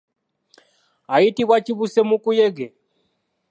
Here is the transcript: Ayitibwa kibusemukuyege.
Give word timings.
Ayitibwa 1.15 1.57
kibusemukuyege. 1.65 2.67